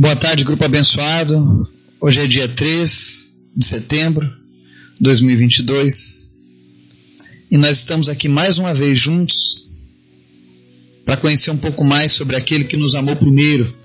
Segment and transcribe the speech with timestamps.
[0.00, 1.68] Boa tarde, grupo abençoado.
[2.00, 4.24] Hoje é dia 3 de setembro
[4.94, 6.36] de 2022
[7.50, 9.68] e nós estamos aqui mais uma vez juntos
[11.04, 13.76] para conhecer um pouco mais sobre aquele que nos amou primeiro,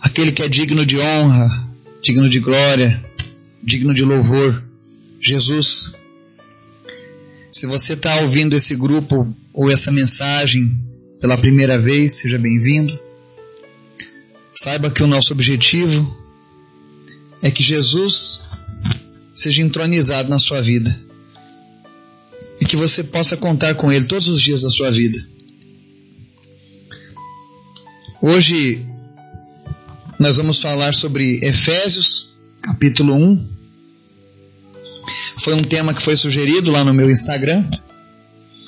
[0.00, 1.68] aquele que é digno de honra,
[2.00, 3.04] digno de glória,
[3.60, 4.62] digno de louvor,
[5.20, 5.92] Jesus.
[7.50, 10.80] Se você está ouvindo esse grupo ou essa mensagem
[11.20, 12.96] pela primeira vez, seja bem-vindo.
[14.54, 16.16] Saiba que o nosso objetivo
[17.40, 18.42] é que Jesus
[19.34, 20.94] seja entronizado na sua vida
[22.60, 25.26] e que você possa contar com Ele todos os dias da sua vida.
[28.20, 28.86] Hoje
[30.18, 33.48] nós vamos falar sobre Efésios, capítulo 1.
[35.38, 37.68] Foi um tema que foi sugerido lá no meu Instagram.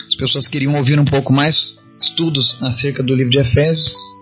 [0.08, 4.13] As pessoas queriam ouvir um pouco mais estudos acerca do livro de Efésios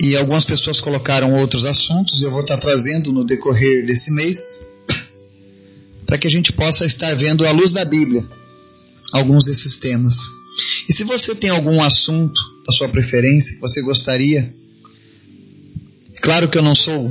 [0.00, 4.68] e algumas pessoas colocaram outros assuntos e eu vou estar trazendo no decorrer desse mês
[6.04, 8.26] para que a gente possa estar vendo à luz da Bíblia
[9.12, 10.30] alguns desses temas.
[10.88, 14.54] E se você tem algum assunto da sua preferência que você gostaria,
[16.20, 17.10] claro que eu não sou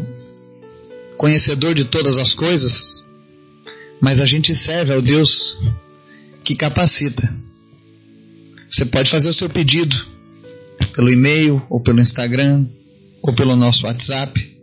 [1.18, 3.04] conhecedor de todas as coisas,
[4.02, 5.58] mas a gente serve ao Deus
[6.44, 7.24] que capacita.
[8.70, 10.13] Você pode fazer o seu pedido
[10.94, 12.66] pelo e-mail ou pelo Instagram
[13.22, 14.54] ou pelo nosso WhatsApp.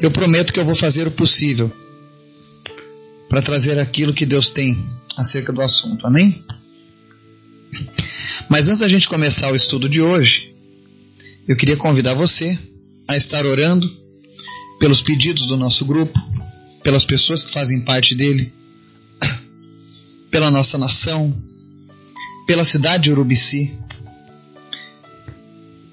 [0.00, 1.70] Eu prometo que eu vou fazer o possível
[3.28, 4.76] para trazer aquilo que Deus tem
[5.16, 6.06] acerca do assunto.
[6.06, 6.44] Amém?
[8.48, 10.54] Mas antes da gente começar o estudo de hoje,
[11.46, 12.58] eu queria convidar você
[13.08, 13.90] a estar orando
[14.78, 16.18] pelos pedidos do nosso grupo,
[16.82, 18.52] pelas pessoas que fazem parte dele,
[20.30, 21.36] pela nossa nação,
[22.46, 23.76] pela cidade de Urubici,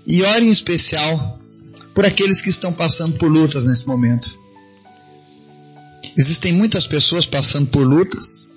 [0.05, 1.39] e ore em especial
[1.93, 4.29] por aqueles que estão passando por lutas nesse momento.
[6.17, 8.53] Existem muitas pessoas passando por lutas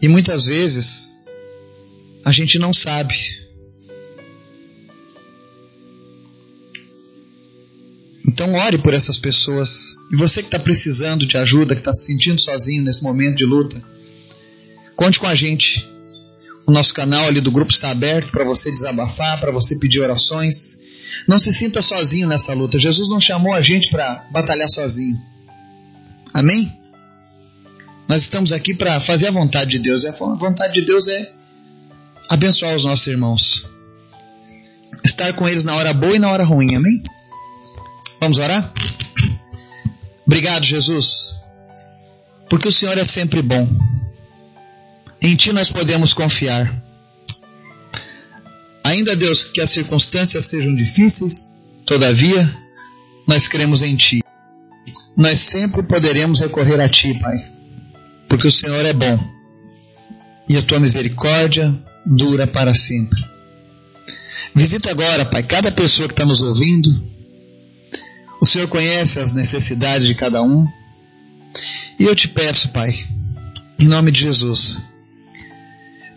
[0.00, 1.14] e muitas vezes
[2.24, 3.40] a gente não sabe.
[8.26, 9.96] Então ore por essas pessoas.
[10.12, 13.44] E você que está precisando de ajuda, que está se sentindo sozinho nesse momento de
[13.44, 13.82] luta,
[14.94, 15.84] conte com a gente.
[16.70, 20.82] O nosso canal ali do grupo está aberto para você desabafar, para você pedir orações.
[21.26, 22.78] Não se sinta sozinho nessa luta.
[22.78, 25.20] Jesus não chamou a gente para batalhar sozinho.
[26.32, 26.72] Amém?
[28.08, 30.04] Nós estamos aqui para fazer a vontade de Deus.
[30.04, 31.32] A vontade de Deus é
[32.28, 33.66] abençoar os nossos irmãos.
[35.04, 36.76] Estar com eles na hora boa e na hora ruim.
[36.76, 37.02] Amém?
[38.20, 38.72] Vamos orar?
[40.24, 41.34] Obrigado, Jesus,
[42.48, 43.68] porque o Senhor é sempre bom.
[45.22, 46.82] Em Ti nós podemos confiar.
[48.82, 51.54] Ainda, Deus, que as circunstâncias sejam difíceis,
[51.84, 52.52] todavia,
[53.26, 54.22] nós cremos em Ti.
[55.16, 57.44] Nós sempre poderemos recorrer a Ti, Pai,
[58.28, 59.18] porque o Senhor é bom
[60.48, 61.72] e a Tua misericórdia
[62.06, 63.22] dura para sempre.
[64.54, 67.08] Visita agora, Pai, cada pessoa que está nos ouvindo.
[68.40, 70.66] O Senhor conhece as necessidades de cada um.
[71.98, 72.92] E eu te peço, Pai,
[73.78, 74.80] em nome de Jesus,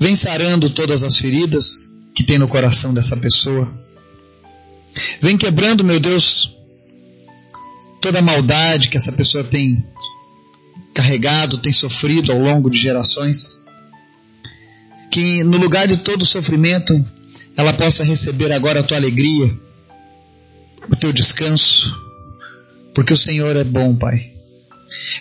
[0.04, 3.74] Vem sarando todas as feridas que tem no coração dessa pessoa.
[5.22, 6.58] Vem quebrando, meu Deus,
[8.02, 9.82] toda a maldade que essa pessoa tem
[10.94, 13.64] carregado, tem sofrido ao longo de gerações.
[15.10, 17.02] Que no lugar de todo sofrimento,
[17.56, 19.58] ela possa receber agora a tua alegria,
[20.92, 21.98] o teu descanso,
[22.94, 24.34] porque o Senhor é bom, Pai.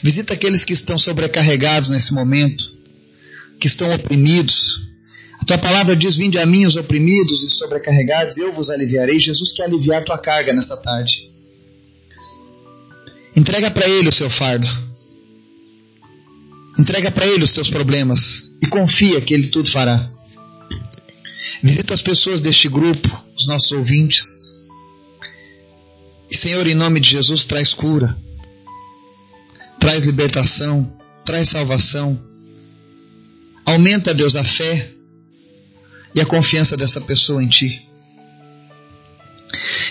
[0.03, 2.82] Visita aqueles que estão sobrecarregados nesse momento
[3.63, 4.91] que estão oprimidos.
[5.41, 9.21] A tua palavra diz: Vinde a mim os oprimidos e sobrecarregados, eu vos aliviarei.
[9.21, 11.31] Jesus quer aliviar tua carga nessa tarde.
[13.37, 14.69] Entrega para Ele o seu fardo.
[16.77, 20.11] Entrega para Ele os teus problemas e confia que Ele tudo fará.
[21.63, 24.61] Visita as pessoas deste grupo, os nossos ouvintes.
[26.29, 28.17] E, Senhor, em nome de Jesus, traz cura,
[29.79, 30.93] traz libertação,
[31.25, 32.32] traz salvação
[33.65, 34.91] Aumenta, Deus, a fé
[36.15, 37.87] e a confiança dessa pessoa em Ti.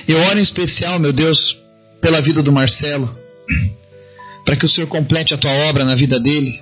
[0.07, 1.57] Eu oro em especial, meu Deus,
[2.01, 3.17] pela vida do Marcelo,
[4.45, 6.61] para que o Senhor complete a Tua obra na vida dele,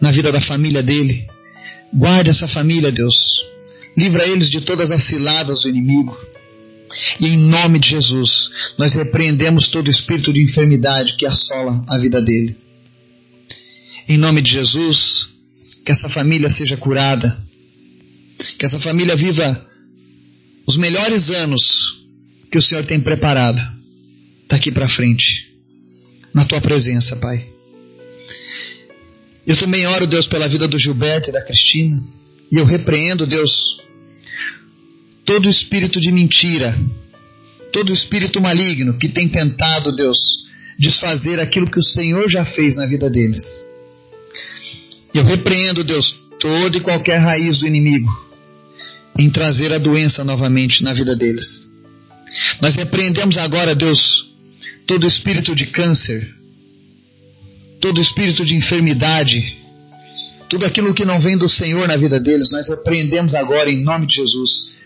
[0.00, 1.28] na vida da família dele.
[1.92, 3.44] Guarde essa família, Deus.
[3.96, 6.16] Livra eles de todas as ciladas do inimigo.
[7.20, 12.20] E em nome de Jesus, nós repreendemos todo espírito de enfermidade que assola a vida
[12.20, 12.56] dele.
[14.08, 15.28] Em nome de Jesus,
[15.84, 17.38] que essa família seja curada,
[18.58, 19.68] que essa família viva
[20.66, 22.06] os melhores anos
[22.50, 23.60] que o Senhor tem preparado
[24.48, 25.54] daqui para frente,
[26.34, 27.48] na tua presença, Pai.
[29.46, 32.02] Eu também oro, Deus, pela vida do Gilberto e da Cristina,
[32.52, 33.80] e eu repreendo, Deus,
[35.24, 36.76] todo espírito de mentira,
[37.72, 40.48] todo espírito maligno que tem tentado, Deus,
[40.78, 43.70] desfazer aquilo que o Senhor já fez na vida deles.
[45.12, 48.30] Eu repreendo, Deus, toda e qualquer raiz do inimigo
[49.18, 51.76] em trazer a doença novamente na vida deles.
[52.60, 54.34] Nós repreendemos agora, Deus,
[54.86, 56.34] todo espírito de câncer,
[57.80, 59.58] todo espírito de enfermidade,
[60.48, 64.06] tudo aquilo que não vem do Senhor na vida deles, nós repreendemos agora em nome
[64.06, 64.78] de Jesus.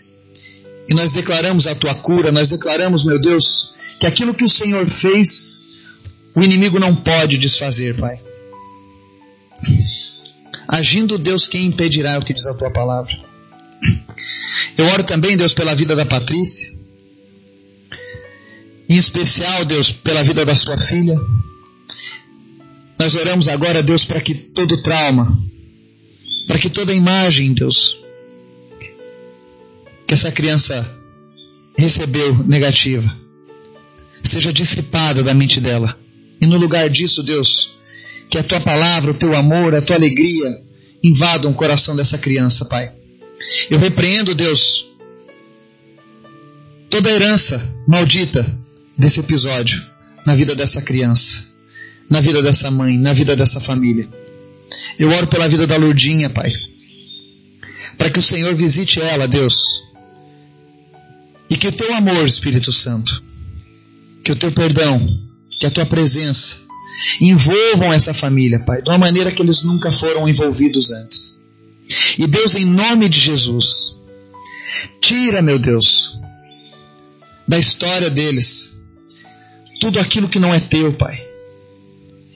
[0.87, 4.87] E nós declaramos a tua cura, nós declaramos, meu Deus, que aquilo que o Senhor
[4.87, 5.63] fez,
[6.35, 8.19] o inimigo não pode desfazer, Pai.
[10.75, 13.17] Agindo Deus, quem impedirá é o que diz a tua palavra?
[14.77, 16.77] Eu oro também, Deus, pela vida da Patrícia.
[18.89, 21.17] Em especial, Deus, pela vida da sua filha.
[22.99, 25.41] Nós oramos agora, Deus, para que todo trauma,
[26.45, 28.05] para que toda imagem, Deus,
[30.05, 30.85] que essa criança
[31.77, 33.17] recebeu negativa,
[34.21, 35.97] seja dissipada da mente dela.
[36.41, 37.77] E no lugar disso, Deus,
[38.29, 40.64] que a tua palavra, o teu amor, a tua alegria
[41.05, 42.91] invadam o coração dessa criança, Pai.
[43.69, 44.87] Eu repreendo, Deus,
[46.89, 48.43] toda a herança maldita
[48.97, 49.85] desse episódio
[50.25, 51.43] na vida dessa criança,
[52.09, 54.09] na vida dessa mãe, na vida dessa família.
[54.97, 56.51] Eu oro pela vida da Lourdinha, Pai,
[57.99, 59.83] para que o Senhor visite ela, Deus,
[61.47, 63.23] e que o teu amor, Espírito Santo,
[64.23, 65.07] que o teu perdão,
[65.59, 66.64] que a tua presença
[67.19, 71.41] envolvam essa família, Pai, de uma maneira que eles nunca foram envolvidos antes.
[72.17, 73.99] E Deus, em nome de Jesus,
[75.01, 76.19] tira, meu Deus,
[77.47, 78.75] da história deles
[79.79, 81.25] tudo aquilo que não é teu, Pai.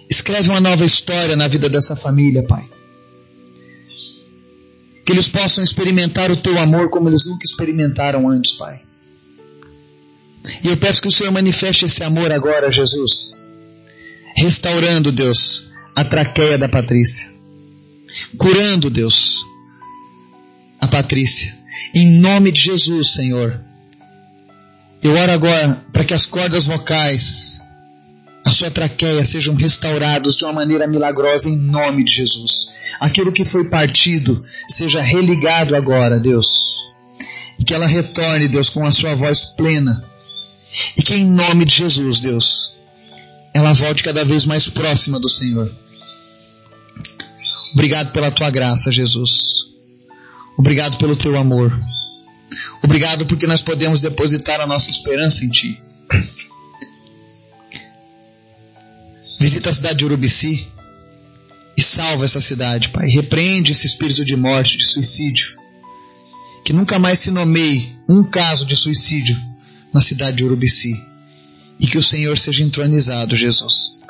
[0.09, 2.69] Escreve uma nova história na vida dessa família, Pai.
[5.05, 8.81] Que eles possam experimentar o teu amor como eles nunca experimentaram antes, Pai.
[10.63, 13.41] E eu peço que o Senhor manifeste esse amor agora, Jesus.
[14.35, 17.39] Restaurando, Deus, a traqueia da Patrícia
[18.37, 19.45] curando, Deus,
[20.81, 21.57] a Patrícia.
[21.93, 23.59] Em nome de Jesus, Senhor.
[25.01, 27.61] Eu oro agora para que as cordas vocais,
[28.45, 32.73] a sua traqueia sejam restaurados de uma maneira milagrosa em nome de Jesus.
[32.99, 36.77] Aquilo que foi partido seja religado agora, Deus.
[37.57, 40.03] E que ela retorne, Deus, com a sua voz plena.
[40.97, 42.75] E que em nome de Jesus, Deus,
[43.59, 45.69] ela volte cada vez mais próxima do Senhor.
[47.73, 49.65] Obrigado pela tua graça, Jesus.
[50.57, 51.71] Obrigado pelo teu amor.
[52.81, 55.81] Obrigado porque nós podemos depositar a nossa esperança em ti.
[59.39, 60.67] Visita a cidade de Urubici
[61.77, 63.09] e salva essa cidade, Pai.
[63.09, 65.57] Repreende esse espírito de morte, de suicídio.
[66.63, 69.37] Que nunca mais se nomeie um caso de suicídio
[69.93, 71.08] na cidade de Urubici.
[71.79, 74.01] E que o Senhor seja entronizado, Jesus.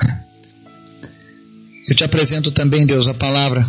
[1.88, 3.68] Eu te apresento também, Deus, a palavra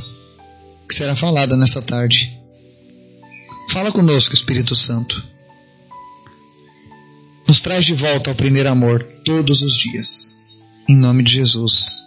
[0.88, 2.38] que será falada nessa tarde.
[3.70, 5.24] Fala conosco, Espírito Santo.
[7.48, 10.42] Nos traz de volta ao primeiro amor todos os dias.
[10.90, 12.02] Em nome de Jesus.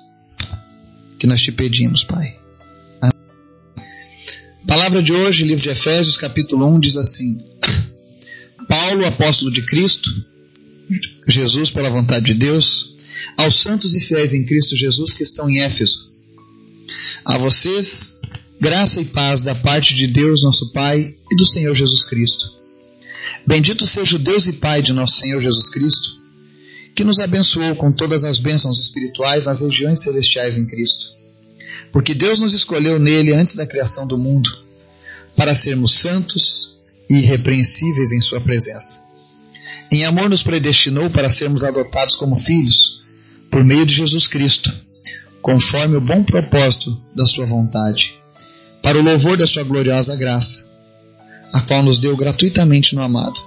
[1.18, 2.38] Que nós te pedimos, Pai.
[3.00, 3.88] Amém.
[4.66, 7.42] Palavra de hoje, livro de Efésios, capítulo 1, diz assim:
[8.68, 10.10] Paulo, apóstolo de Cristo,
[11.26, 12.96] Jesus, pela vontade de Deus,
[13.36, 16.12] aos santos e fiéis em Cristo Jesus que estão em Éfeso.
[17.24, 18.20] A vocês,
[18.60, 22.58] graça e paz da parte de Deus, nosso Pai, e do Senhor Jesus Cristo.
[23.46, 26.22] Bendito seja o Deus e Pai de nosso Senhor Jesus Cristo,
[26.94, 31.12] que nos abençoou com todas as bênçãos espirituais nas regiões celestiais em Cristo.
[31.92, 34.50] Porque Deus nos escolheu nele antes da criação do mundo,
[35.36, 39.13] para sermos santos e irrepreensíveis em Sua presença.
[39.94, 43.04] Em amor nos predestinou para sermos adotados como filhos,
[43.48, 44.74] por meio de Jesus Cristo,
[45.40, 48.12] conforme o bom propósito da Sua vontade,
[48.82, 50.76] para o louvor da Sua gloriosa graça,
[51.52, 53.40] a qual nos deu gratuitamente no amado.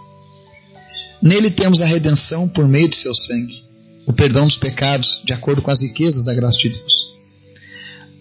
[1.22, 3.66] Nele temos a redenção por meio de Seu sangue,
[4.06, 7.14] o perdão dos pecados, de acordo com as riquezas da graça de Deus,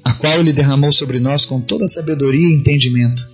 [0.05, 3.25] a qual Ele derramou sobre nós com toda sabedoria e entendimento,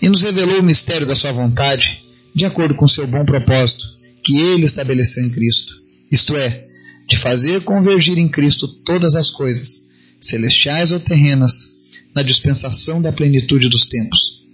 [0.00, 2.05] e nos revelou o mistério da Sua vontade,
[2.36, 6.68] de acordo com seu bom propósito, que Ele estabeleceu em Cristo, isto é,
[7.08, 9.90] de fazer convergir em Cristo todas as coisas,
[10.20, 11.78] celestiais ou terrenas,
[12.14, 14.44] na dispensação da plenitude dos tempos.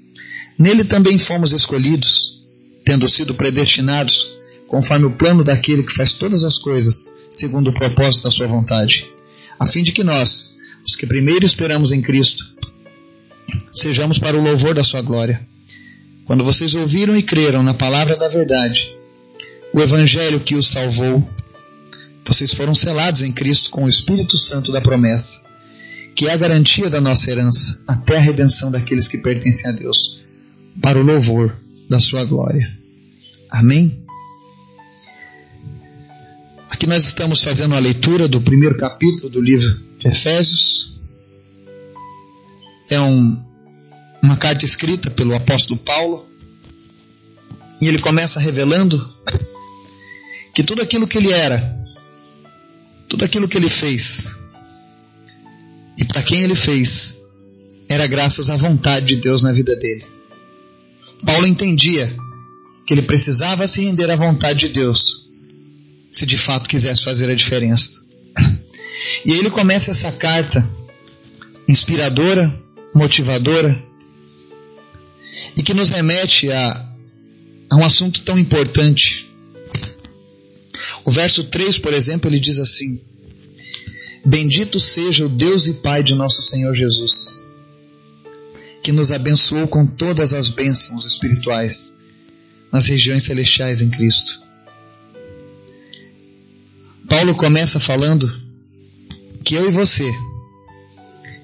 [0.57, 2.45] Nele também fomos escolhidos,
[2.85, 8.23] tendo sido predestinados conforme o plano daquele que faz todas as coisas segundo o propósito
[8.23, 9.05] da sua vontade,
[9.59, 12.45] a fim de que nós, os que primeiro esperamos em Cristo,
[13.73, 15.45] sejamos para o louvor da sua glória.
[16.25, 18.95] Quando vocês ouviram e creram na palavra da verdade,
[19.73, 21.27] o evangelho que os salvou,
[22.25, 25.45] vocês foram selados em Cristo com o Espírito Santo da promessa,
[26.15, 30.21] que é a garantia da nossa herança, até a redenção daqueles que pertencem a Deus,
[30.81, 31.57] para o louvor
[31.89, 32.71] da sua glória.
[33.51, 34.03] Amém?
[36.71, 41.01] Aqui nós estamos fazendo a leitura do primeiro capítulo do livro de Efésios.
[42.89, 43.52] É um,
[44.23, 46.29] uma carta escrita pelo apóstolo Paulo.
[47.81, 49.13] E ele começa revelando
[50.55, 51.61] que tudo aquilo que ele era,
[53.09, 54.39] tudo aquilo que ele fez
[55.99, 57.17] e para quem ele fez
[57.89, 60.07] era graças à vontade de Deus na vida dele.
[61.25, 62.15] Paulo entendia
[62.87, 65.31] que ele precisava se render à vontade de Deus
[66.11, 68.07] se de fato quisesse fazer a diferença.
[69.25, 70.69] E aí ele começa essa carta
[71.69, 72.53] inspiradora,
[72.95, 73.92] motivadora
[75.57, 76.89] e que nos remete a,
[77.71, 79.33] a um assunto tão importante
[81.05, 83.01] o verso 3, por exemplo, ele diz assim:
[84.25, 87.43] Bendito seja o Deus e Pai de nosso Senhor Jesus,
[88.83, 91.99] que nos abençoou com todas as bênçãos espirituais
[92.71, 94.41] nas regiões celestiais em Cristo.
[97.09, 98.33] Paulo começa falando
[99.45, 100.11] que eu e você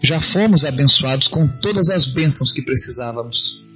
[0.00, 3.67] já fomos abençoados com todas as bênçãos que precisávamos.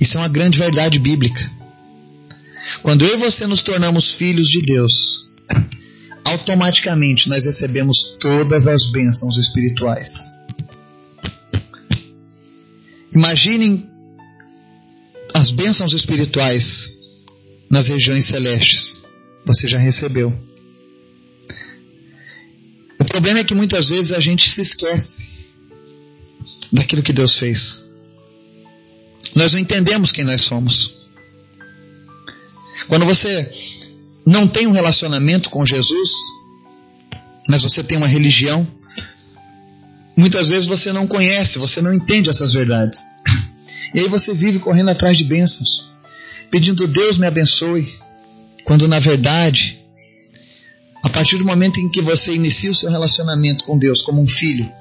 [0.00, 1.50] Isso é uma grande verdade bíblica.
[2.82, 5.28] Quando eu e você nos tornamos filhos de Deus,
[6.24, 10.32] automaticamente nós recebemos todas as bênçãos espirituais.
[13.12, 13.88] Imaginem
[15.32, 17.00] as bênçãos espirituais
[17.70, 19.04] nas regiões celestes.
[19.44, 20.36] Você já recebeu.
[22.98, 25.46] O problema é que muitas vezes a gente se esquece
[26.72, 27.85] daquilo que Deus fez.
[29.36, 31.10] Nós não entendemos quem nós somos.
[32.88, 33.52] Quando você
[34.26, 36.10] não tem um relacionamento com Jesus,
[37.46, 38.66] mas você tem uma religião,
[40.16, 43.02] muitas vezes você não conhece, você não entende essas verdades.
[43.94, 45.92] E aí você vive correndo atrás de bênçãos,
[46.50, 47.94] pedindo Deus me abençoe,
[48.64, 49.78] quando na verdade,
[51.04, 54.26] a partir do momento em que você inicia o seu relacionamento com Deus como um
[54.26, 54.72] filho,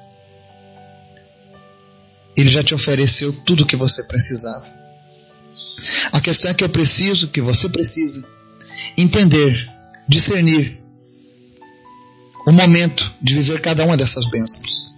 [2.35, 4.65] Ele já te ofereceu tudo o que você precisava.
[6.11, 8.27] A questão é que eu preciso, que você precisa,
[8.97, 9.69] entender,
[10.07, 10.79] discernir
[12.45, 14.93] o momento de viver cada uma dessas bênçãos.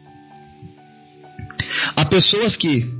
[1.96, 2.91] Há pessoas que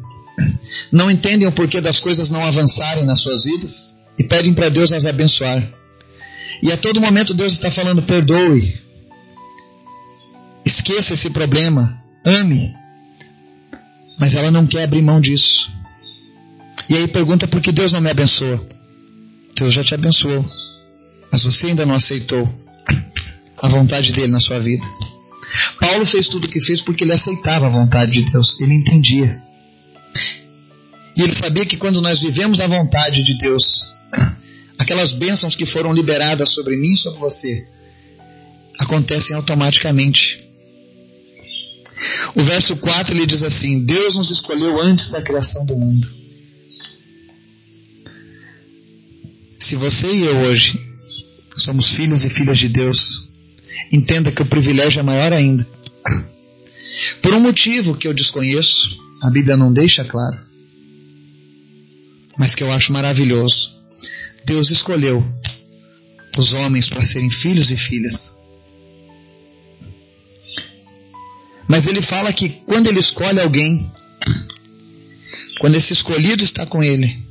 [0.91, 4.94] não entendem o porquê das coisas não avançarem nas suas vidas e pedem para Deus
[4.94, 5.72] as abençoar.
[6.62, 8.77] E a todo momento Deus está falando: perdoe,
[10.65, 12.75] esqueça esse problema, ame.
[14.20, 15.72] Mas ela não quer abrir mão disso.
[16.90, 18.66] E aí pergunta por que Deus não me abençoa.
[19.56, 20.46] Deus já te abençoou,
[21.32, 22.48] mas você ainda não aceitou
[23.58, 24.86] a vontade dele na sua vida.
[25.80, 29.42] Paulo fez tudo o que fez porque ele aceitava a vontade de Deus, ele entendia.
[31.16, 33.96] E ele sabia que quando nós vivemos a vontade de Deus,
[34.78, 37.68] aquelas bênçãos que foram liberadas sobre mim e sobre você
[38.80, 40.47] acontecem automaticamente.
[42.36, 46.08] O verso 4 ele diz assim: Deus nos escolheu antes da criação do mundo
[49.58, 50.80] Se você e eu hoje
[51.56, 53.27] somos filhos e filhas de Deus,
[53.92, 55.68] entenda que o privilégio é maior ainda.
[57.22, 60.38] Por um motivo que eu desconheço, a Bíblia não deixa claro,
[62.38, 63.74] mas que eu acho maravilhoso.
[64.46, 65.25] Deus escolheu
[66.38, 68.38] os homens para serem filhos e filhas.
[71.77, 73.93] Mas ele fala que quando ele escolhe alguém,
[75.60, 77.24] quando esse escolhido está com ele,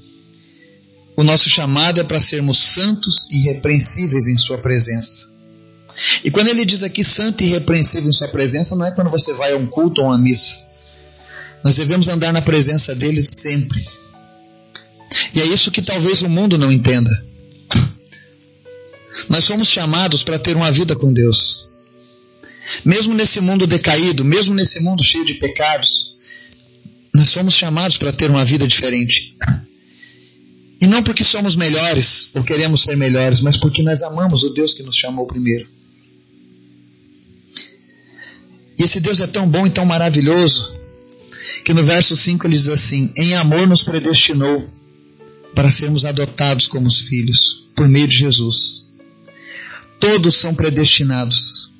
[1.16, 5.34] o nosso chamado é para sermos santos e irrepreensíveis em Sua presença.
[6.22, 9.32] E quando ele diz aqui santo e irrepreensível em Sua presença, não é quando você
[9.32, 10.64] vai a um culto ou a uma missa.
[11.64, 13.84] Nós devemos andar na presença dele sempre.
[15.34, 17.10] E é isso que talvez o mundo não entenda.
[19.28, 21.66] Nós somos chamados para ter uma vida com Deus.
[22.84, 26.14] Mesmo nesse mundo decaído, mesmo nesse mundo cheio de pecados,
[27.14, 29.36] nós somos chamados para ter uma vida diferente.
[30.80, 34.74] E não porque somos melhores ou queremos ser melhores, mas porque nós amamos o Deus
[34.74, 35.66] que nos chamou primeiro.
[38.78, 40.78] E esse Deus é tão bom e tão maravilhoso
[41.64, 44.68] que no verso 5 ele diz assim: Em amor nos predestinou
[45.54, 48.86] para sermos adotados como os filhos por meio de Jesus.
[49.98, 51.70] Todos são predestinados.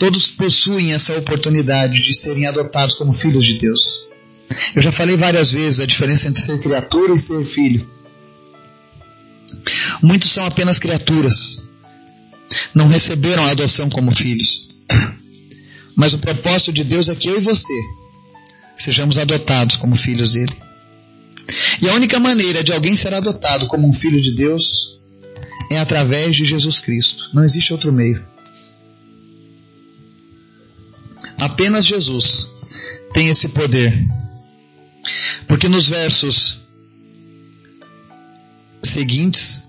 [0.00, 4.06] Todos possuem essa oportunidade de serem adotados como filhos de Deus.
[4.74, 7.86] Eu já falei várias vezes a diferença entre ser criatura e ser filho.
[10.02, 11.64] Muitos são apenas criaturas.
[12.74, 14.70] Não receberam a adoção como filhos.
[15.94, 17.74] Mas o propósito de Deus é que eu e você
[18.78, 20.56] sejamos adotados como filhos dele.
[21.82, 24.98] E a única maneira de alguém ser adotado como um filho de Deus
[25.70, 27.28] é através de Jesus Cristo.
[27.34, 28.39] Não existe outro meio.
[31.40, 32.50] Apenas Jesus
[33.14, 33.92] tem esse poder.
[35.48, 36.60] Porque nos versos
[38.82, 39.64] seguintes,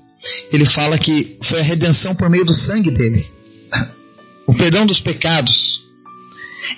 [0.51, 3.25] ele fala que foi a redenção por meio do sangue dele.
[4.45, 5.81] O perdão dos pecados.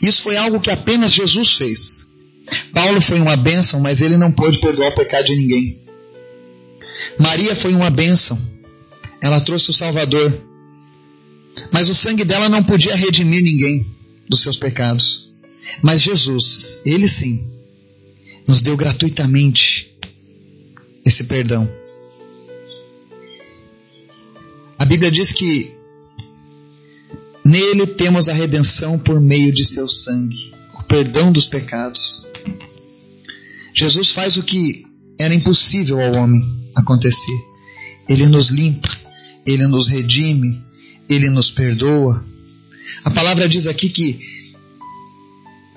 [0.01, 2.13] Isso foi algo que apenas Jesus fez.
[2.71, 5.81] Paulo foi uma bênção, mas ele não pôde perdoar o pecado de ninguém.
[7.19, 8.39] Maria foi uma bênção.
[9.21, 10.31] Ela trouxe o Salvador.
[11.71, 13.93] Mas o sangue dela não podia redimir ninguém
[14.27, 15.33] dos seus pecados.
[15.81, 17.47] Mas Jesus, ele sim,
[18.47, 19.97] nos deu gratuitamente
[21.05, 21.69] esse perdão.
[24.77, 25.73] A Bíblia diz que
[27.45, 32.27] nele temos a redenção por meio de seu sangue, o perdão dos pecados.
[33.73, 34.85] Jesus faz o que
[35.19, 36.41] era impossível ao homem
[36.75, 37.37] acontecer.
[38.09, 38.89] Ele nos limpa,
[39.45, 40.61] ele nos redime,
[41.09, 42.25] ele nos perdoa.
[43.03, 44.19] A palavra diz aqui que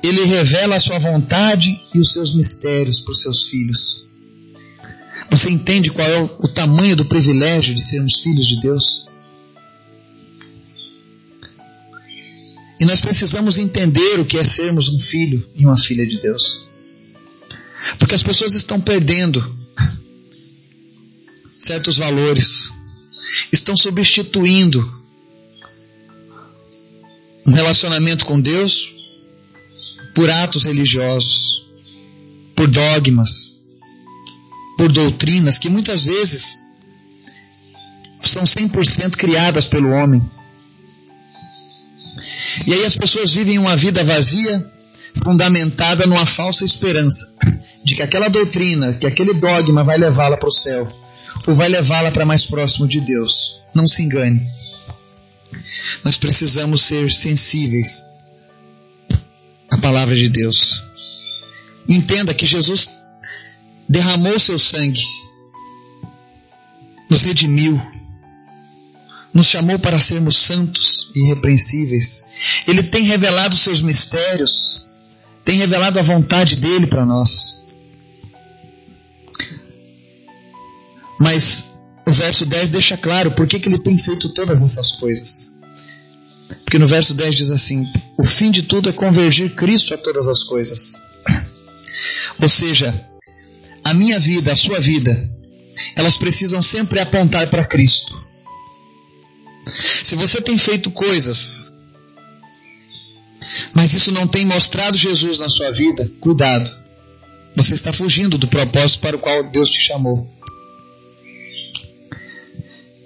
[0.02, 4.06] ele revela a sua vontade e os seus mistérios para os seus filhos.
[5.30, 9.08] Você entende qual é o tamanho do privilégio de sermos filhos de Deus?
[12.78, 16.68] E nós precisamos entender o que é sermos um filho e uma filha de Deus.
[17.98, 19.42] Porque as pessoas estão perdendo
[21.58, 22.70] certos valores,
[23.52, 25.05] estão substituindo
[27.46, 28.94] um relacionamento com Deus
[30.14, 31.66] por atos religiosos,
[32.54, 33.60] por dogmas,
[34.76, 36.66] por doutrinas que muitas vezes
[38.02, 40.22] são 100% criadas pelo homem.
[42.66, 44.72] E aí as pessoas vivem uma vida vazia,
[45.22, 47.36] fundamentada numa falsa esperança
[47.84, 50.90] de que aquela doutrina, que aquele dogma vai levá-la para o céu,
[51.46, 53.60] ou vai levá-la para mais próximo de Deus.
[53.74, 54.42] Não se engane.
[56.04, 58.04] Nós precisamos ser sensíveis
[59.70, 60.82] à palavra de Deus.
[61.88, 62.90] Entenda que Jesus
[63.88, 65.04] derramou seu sangue,
[67.08, 67.80] nos redimiu,
[69.32, 72.26] nos chamou para sermos santos e irrepreensíveis.
[72.66, 74.84] Ele tem revelado seus mistérios,
[75.44, 77.64] tem revelado a vontade dele para nós.
[81.20, 81.68] Mas
[82.06, 85.55] o verso 10 deixa claro por que, que ele tem feito todas essas coisas.
[86.48, 90.28] Porque no verso 10 diz assim: O fim de tudo é convergir Cristo a todas
[90.28, 91.08] as coisas.
[92.40, 93.08] Ou seja,
[93.84, 95.30] a minha vida, a sua vida,
[95.96, 98.24] elas precisam sempre apontar para Cristo.
[99.66, 101.74] Se você tem feito coisas,
[103.74, 106.70] mas isso não tem mostrado Jesus na sua vida, cuidado.
[107.56, 110.30] Você está fugindo do propósito para o qual Deus te chamou.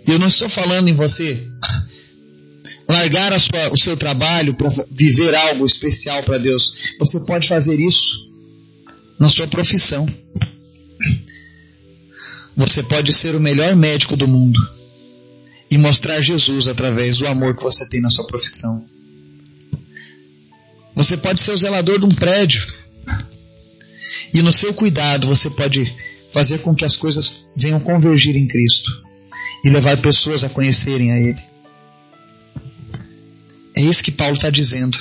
[0.07, 1.46] Eu não estou falando em você
[2.90, 6.94] largar sua, o seu trabalho para viver algo especial para Deus.
[6.98, 8.29] Você pode fazer isso
[9.18, 10.07] na sua profissão.
[12.57, 14.61] Você pode ser o melhor médico do mundo
[15.70, 18.85] e mostrar Jesus através do amor que você tem na sua profissão.
[20.94, 22.72] Você pode ser o zelador de um prédio
[24.35, 25.94] e no seu cuidado você pode
[26.31, 29.03] fazer com que as coisas venham convergir em Cristo
[29.64, 31.49] e levar pessoas a conhecerem a Ele.
[33.80, 34.98] É isso que Paulo está dizendo.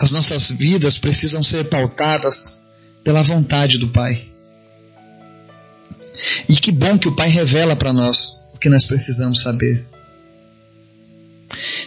[0.00, 2.64] As nossas vidas precisam ser pautadas
[3.04, 4.26] pela vontade do Pai.
[6.48, 9.86] E que bom que o Pai revela para nós o que nós precisamos saber.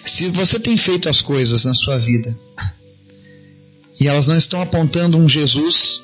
[0.05, 2.37] Se você tem feito as coisas na sua vida
[3.99, 6.03] e elas não estão apontando um Jesus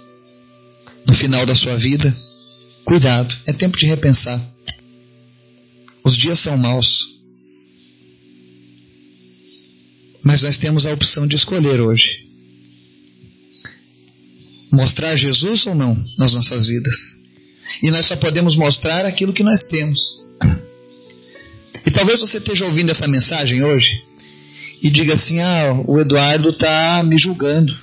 [1.05, 2.15] no final da sua vida,
[2.83, 4.41] cuidado, é tempo de repensar.
[6.03, 7.16] Os dias são maus.
[10.27, 12.27] Mas nós temos a opção de escolher hoje.
[14.73, 17.17] Mostrar Jesus ou não nas nossas vidas.
[17.81, 20.25] E nós só podemos mostrar aquilo que nós temos.
[21.85, 24.03] E talvez você esteja ouvindo essa mensagem hoje
[24.83, 27.73] e diga assim: Ah, o Eduardo está me julgando.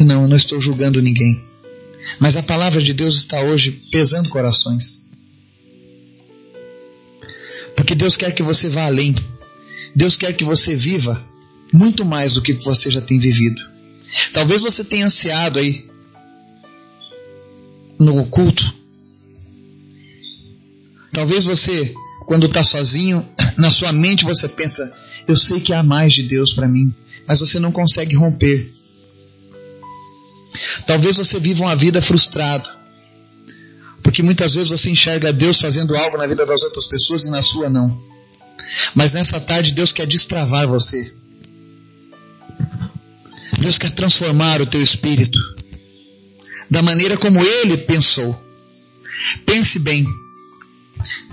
[0.00, 1.40] Não, eu não estou julgando ninguém.
[2.18, 5.08] Mas a palavra de Deus está hoje pesando corações.
[7.76, 9.14] Porque Deus quer que você vá além.
[9.94, 11.35] Deus quer que você viva
[11.72, 13.62] muito mais do que você já tem vivido.
[14.32, 15.88] Talvez você tenha ansiado aí
[17.98, 18.74] no culto.
[21.12, 21.94] Talvez você,
[22.26, 23.26] quando está sozinho,
[23.56, 24.92] na sua mente você pensa:
[25.26, 26.94] eu sei que há mais de Deus para mim,
[27.26, 28.72] mas você não consegue romper.
[30.86, 32.68] Talvez você viva uma vida frustrado,
[34.02, 37.42] porque muitas vezes você enxerga Deus fazendo algo na vida das outras pessoas e na
[37.42, 38.00] sua não.
[38.94, 41.12] Mas nessa tarde Deus quer destravar você.
[43.66, 45.40] Deus quer transformar o teu espírito
[46.70, 48.40] da maneira como ele pensou.
[49.44, 50.06] Pense bem.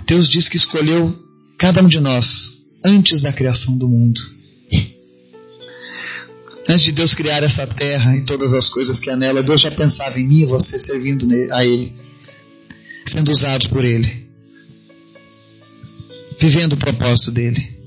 [0.04, 1.16] Deus diz que escolheu
[1.56, 4.20] cada um de nós antes da criação do mundo.
[6.68, 9.70] Antes de Deus criar essa terra e todas as coisas que há nela, Deus já
[9.70, 11.94] pensava em mim e você servindo a Ele,
[13.06, 14.26] sendo usados por Ele,
[16.40, 17.78] vivendo o propósito dele.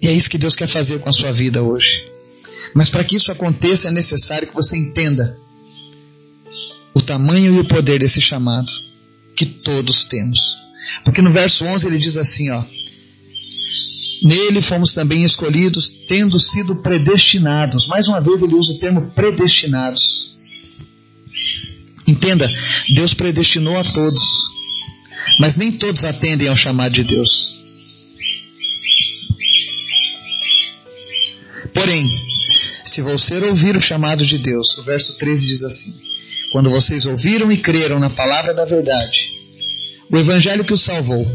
[0.00, 2.13] E é isso que Deus quer fazer com a sua vida hoje.
[2.74, 5.38] Mas para que isso aconteça é necessário que você entenda
[6.92, 8.70] o tamanho e o poder desse chamado
[9.36, 10.56] que todos temos.
[11.04, 12.62] Porque no verso 11 ele diz assim, ó:
[14.22, 17.86] Nele fomos também escolhidos, tendo sido predestinados.
[17.86, 20.36] Mais uma vez ele usa o termo predestinados.
[22.06, 22.50] Entenda,
[22.90, 24.22] Deus predestinou a todos,
[25.38, 27.58] mas nem todos atendem ao chamado de Deus.
[31.72, 32.23] Porém,
[32.94, 36.00] se você ouvir o chamado de Deus, o verso 13 diz assim:
[36.52, 39.32] Quando vocês ouviram e creram na palavra da verdade,
[40.08, 41.26] o evangelho que os salvou,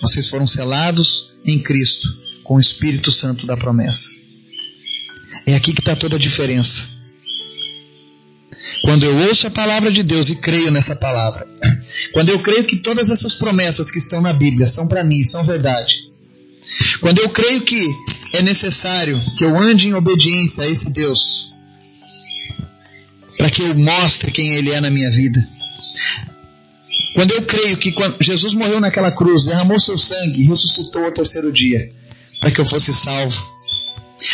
[0.00, 2.08] vocês foram selados em Cristo
[2.42, 4.08] com o Espírito Santo da promessa.
[5.46, 6.86] É aqui que está toda a diferença.
[8.80, 11.46] Quando eu ouço a palavra de Deus e creio nessa palavra,
[12.14, 15.44] quando eu creio que todas essas promessas que estão na Bíblia são para mim, são
[15.44, 16.10] verdade,
[17.00, 17.86] quando eu creio que
[18.32, 21.52] é necessário que eu ande em obediência a esse Deus,
[23.36, 25.46] para que eu mostre quem Ele é na minha vida.
[27.14, 31.52] Quando eu creio que Jesus morreu naquela cruz, derramou seu sangue e ressuscitou ao terceiro
[31.52, 31.92] dia,
[32.40, 33.52] para que eu fosse salvo.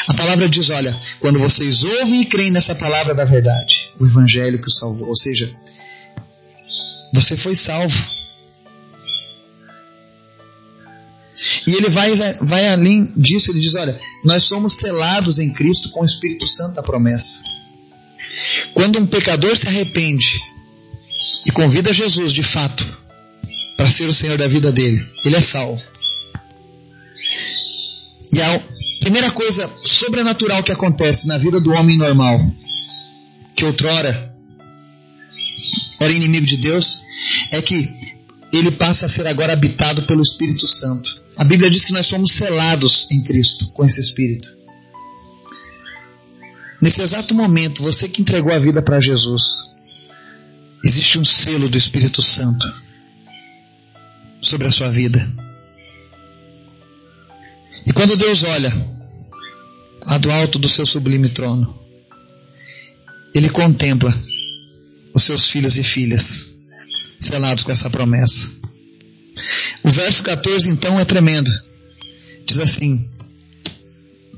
[0.07, 4.61] A palavra diz: olha, quando vocês ouvem e creem nessa palavra da verdade, o evangelho
[4.61, 5.51] que o salvou, ou seja,
[7.13, 8.19] você foi salvo.
[11.69, 16.01] E ele vai, vai além disso, ele diz: olha, nós somos selados em Cristo com
[16.01, 17.43] o Espírito Santo da promessa.
[18.73, 20.41] Quando um pecador se arrepende
[21.47, 22.99] e convida Jesus de fato
[23.77, 25.87] para ser o Senhor da vida dele, ele é salvo.
[28.33, 28.63] E a
[29.01, 32.51] primeira coisa sobrenatural que acontece na vida do homem normal,
[33.55, 34.35] que outrora
[36.01, 37.03] era inimigo de Deus,
[37.51, 38.18] é que
[38.53, 41.09] ele passa a ser agora habitado pelo Espírito Santo.
[41.37, 44.57] A Bíblia diz que nós somos selados em Cristo com esse Espírito.
[46.81, 49.75] Nesse exato momento, você que entregou a vida para Jesus,
[50.85, 52.67] existe um selo do Espírito Santo
[54.41, 55.21] sobre a sua vida.
[57.87, 58.73] E quando Deus olha
[60.07, 61.79] lá do alto do seu sublime trono,
[63.35, 64.15] Ele contempla
[65.15, 66.58] os seus filhos e filhas
[67.21, 68.53] selados com essa promessa.
[69.83, 71.51] O verso 14 então é tremendo.
[72.47, 73.09] Diz assim,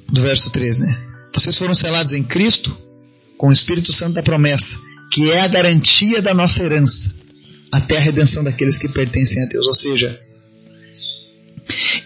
[0.09, 1.07] do verso 13, né?
[1.33, 2.77] Vocês foram selados em Cristo
[3.39, 4.79] com o Espírito Santo da promessa,
[5.13, 7.19] que é a garantia da nossa herança,
[7.73, 9.67] até a redenção daqueles que pertencem a Deus.
[9.67, 10.21] Ou seja,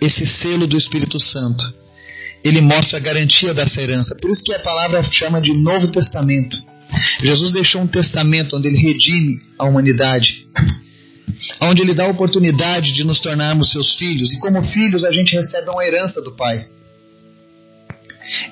[0.00, 1.74] esse selo do Espírito Santo,
[2.44, 4.14] ele mostra a garantia dessa herança.
[4.16, 6.62] Por isso que a palavra chama de Novo Testamento.
[7.20, 10.46] Jesus deixou um testamento onde ele redime a humanidade
[11.61, 15.35] onde Ele dá a oportunidade de nos tornarmos seus filhos, e como filhos a gente
[15.35, 16.68] recebe uma herança do Pai.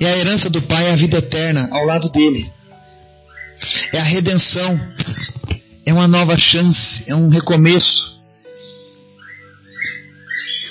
[0.00, 2.50] E a herança do Pai é a vida eterna ao lado dele,
[3.92, 4.78] é a redenção,
[5.87, 8.20] é uma nova chance, é um recomeço.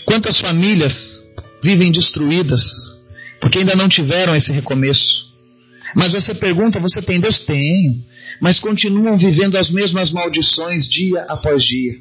[0.05, 1.23] Quantas famílias
[1.63, 2.99] vivem destruídas
[3.39, 5.30] porque ainda não tiveram esse recomeço?
[5.95, 7.41] Mas você pergunta, você tem Deus?
[7.41, 8.03] Tenho.
[8.39, 11.99] Mas continuam vivendo as mesmas maldições dia após dia.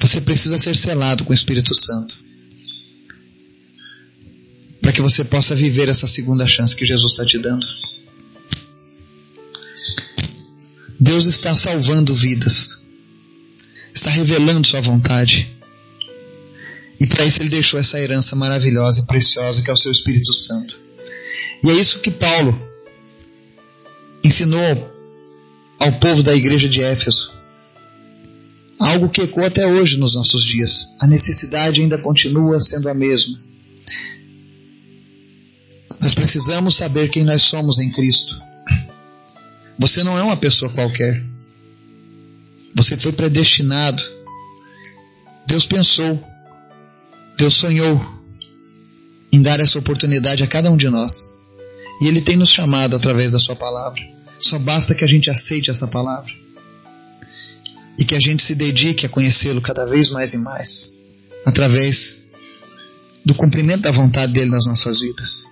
[0.00, 2.18] Você precisa ser selado com o Espírito Santo.
[4.80, 7.64] Para que você possa viver essa segunda chance que Jesus está te dando.
[10.98, 12.84] Deus está salvando vidas.
[13.94, 15.61] Está revelando sua vontade.
[17.02, 20.32] E para isso ele deixou essa herança maravilhosa e preciosa que é o seu Espírito
[20.32, 20.78] Santo.
[21.64, 22.56] E é isso que Paulo
[24.22, 24.88] ensinou
[25.80, 27.34] ao povo da igreja de Éfeso.
[28.78, 30.90] Algo que ecoa até hoje nos nossos dias.
[31.00, 33.36] A necessidade ainda continua sendo a mesma.
[36.00, 38.40] Nós precisamos saber quem nós somos em Cristo.
[39.76, 41.20] Você não é uma pessoa qualquer.
[42.76, 44.00] Você foi predestinado.
[45.48, 46.31] Deus pensou.
[47.36, 48.00] Deus sonhou
[49.32, 51.42] em dar essa oportunidade a cada um de nós.
[52.00, 54.02] E Ele tem nos chamado através da Sua palavra.
[54.38, 56.32] Só basta que a gente aceite essa palavra
[57.98, 60.98] e que a gente se dedique a conhecê-lo cada vez mais e mais,
[61.44, 62.26] através
[63.24, 65.46] do cumprimento da vontade dele nas nossas vidas.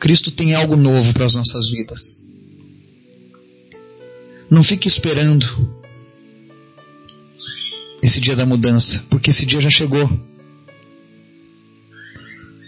[0.00, 2.28] Cristo tem algo novo para as nossas vidas.
[4.50, 5.75] Não fique esperando
[8.06, 10.08] esse dia da mudança, porque esse dia já chegou.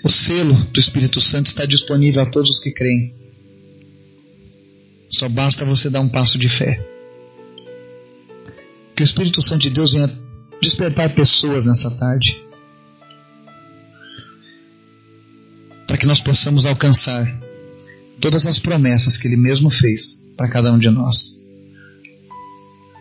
[0.03, 3.15] O selo do Espírito Santo está disponível a todos os que creem.
[5.09, 6.85] Só basta você dar um passo de fé.
[8.97, 10.11] Que o Espírito Santo de Deus venha
[10.61, 12.37] despertar pessoas nessa tarde.
[15.87, 17.25] Para que nós possamos alcançar
[18.21, 21.45] todas as promessas que Ele mesmo fez para cada um de nós.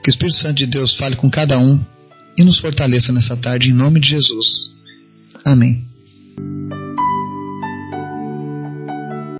[0.03, 1.83] Que o Espírito Santo de Deus fale com cada um
[2.37, 4.77] e nos fortaleça nessa tarde, em nome de Jesus.
[5.43, 5.85] Amém.